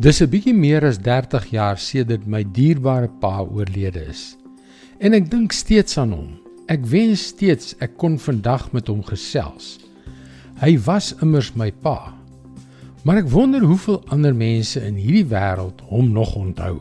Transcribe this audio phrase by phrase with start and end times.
[0.00, 4.36] Dis 'n bietjie meer as 30 jaar sedert my dierbare pa oorlede is.
[4.98, 6.30] En ek dink steeds aan hom.
[6.66, 9.78] Ek wens steeds ek kon vandag met hom gesels.
[10.62, 12.14] Hy was immers my pa.
[13.04, 16.80] Maar ek wonder hoeveel ander mense in hierdie wêreld hom nog onthou.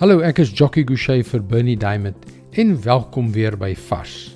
[0.00, 2.16] Hallo, ek is Jockey Gouchee vir Bernie Diamond
[2.50, 4.34] en welkom weer by Vars.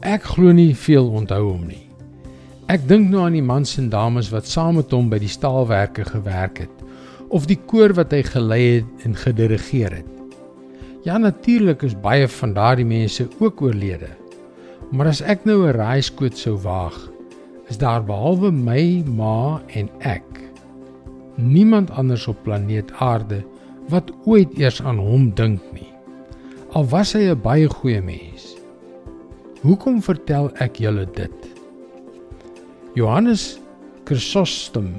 [0.00, 1.89] Ek glo nie veel onthou hom nie.
[2.70, 6.04] Ek dink nou aan die mans en dames wat saam met hom by die staalwerke
[6.06, 6.84] gewerk het
[7.34, 10.12] of die koor wat hy gelei het en gedirigeer het.
[11.02, 14.12] Ja natuurlik is baie van daardie mense ook oorlede.
[14.94, 16.94] Maar as ek nou 'n raaiskoot sou waag,
[17.66, 20.30] is daar behalwe my ma en ek
[21.36, 23.42] niemand anders op planeet Aarde
[23.88, 25.90] wat ooit eers aan hom dink nie.
[26.70, 28.54] Al was hy 'n baie goeie mens.
[29.62, 31.39] Hoekom vertel ek julle dit?
[33.00, 33.56] Johannes
[34.04, 34.92] Chrysostom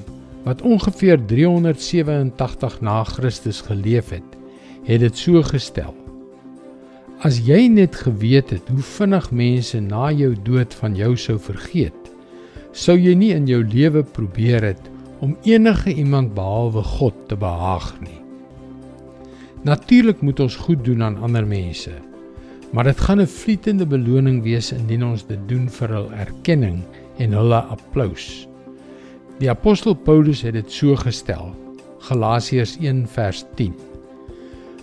[0.43, 4.37] wat ongeveer 387 na Christus geleef het,
[4.87, 5.93] het dit so gestel:
[7.21, 12.09] As jy net geweet het hoe vinnig mense na jou dood van jou sou vergeet,
[12.73, 14.89] sou jy nie in jou lewe probeer het
[15.21, 18.17] om enige iemand behalwe God te behaag nie.
[19.61, 21.93] Natuurlik moet ons goed doen aan ander mense,
[22.71, 26.83] maar dit gaan 'n vlietende beloning wees indien ons dit doen vir hul erkenning
[27.17, 28.47] en hulle applous.
[29.39, 31.55] Die apostel Paulus het dit so gestel.
[31.99, 33.73] Galasiërs 1 vers 10.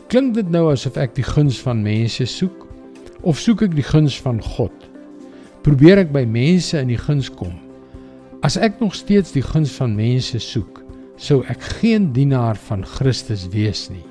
[0.09, 2.67] Klink dit nou asof ek die guns van mense soek
[3.23, 4.73] of soek ek die guns van God?
[5.63, 7.53] Probeer ek by mense in die guns kom?
[8.43, 10.83] As ek nog steeds die guns van mense soek,
[11.17, 14.07] sou ek geen dienaar van Christus wees nie.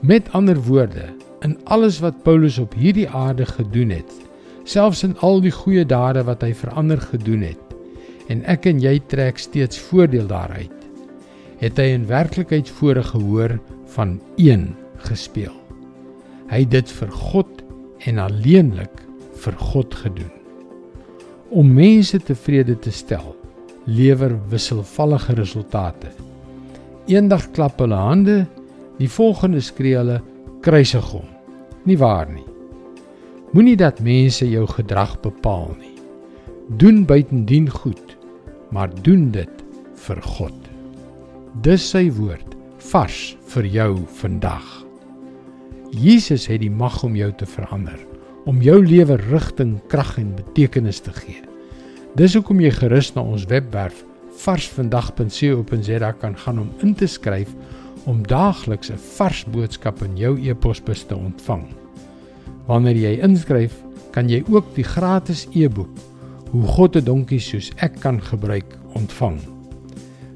[0.00, 1.10] Met ander woorde,
[1.44, 4.12] in alles wat Paulus op hierdie aarde gedoen het,
[4.64, 7.60] selfs in al die goeie dade wat hy vir ander gedoen het
[8.32, 10.72] en ek en jy trek steeds voordeel daaruit
[11.60, 13.58] het hy in werklikheid voorgehoor
[13.94, 14.72] van een
[15.06, 15.52] gespeel.
[16.50, 17.62] Hy het dit vir God
[18.08, 19.02] en alleenlik
[19.44, 20.32] vir God gedoen.
[21.54, 23.32] Om mense tevrede te stel
[23.84, 26.10] lewer wisselvallige resultate.
[27.06, 28.38] Eendag klap hulle hande
[28.98, 30.20] die volgende skree hulle
[30.64, 31.33] kruisig hom
[31.84, 32.46] nie waar nie
[33.54, 35.92] Moenie dat mense jou gedrag bepaal nie.
[36.80, 38.16] Doen buitendien goed,
[38.74, 39.60] maar doen dit
[40.06, 40.56] vir God.
[41.62, 42.56] Dis sy woord
[42.90, 43.20] vars
[43.52, 44.66] vir jou vandag.
[45.94, 48.00] Jesus het die mag om jou te verander,
[48.42, 51.38] om jou lewe rigting, krag en betekenis te gee.
[52.18, 54.02] Dis hoekom jy gerus na ons webwerf
[54.42, 57.54] varsvandag.co.za kan gaan om in te skryf
[58.04, 61.66] om daagliks 'n vars boodskap in jou e-posbus te ontvang.
[62.66, 63.72] Wanneer jy inskryf,
[64.10, 65.90] kan jy ook die gratis e-boek
[66.54, 69.40] Hoe God 'n donkie soos ek kan gebruik ontvang.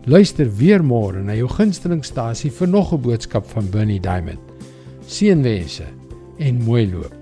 [0.05, 4.41] Luister weer môre na jou gunstelingstasie vir nog 'n boodskap van Bernie Diamond.
[5.07, 5.87] Seënwense
[6.39, 7.18] en mooi loop.